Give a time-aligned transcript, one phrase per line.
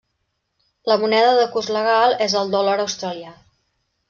[0.91, 3.37] La moneda de curs legal és el dòlar australià.